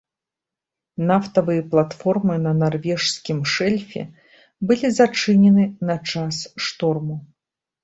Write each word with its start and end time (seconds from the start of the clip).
Нафтавыя 1.09 1.63
платформы 1.73 2.35
на 2.45 2.53
нарвежскім 2.61 3.43
шэльфе 3.53 4.03
былі 4.73 4.93
зачынены 4.99 5.63
на 5.93 6.01
час 6.15 6.43
шторму. 6.67 7.23